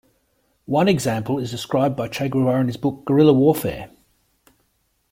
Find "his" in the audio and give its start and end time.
2.65-2.75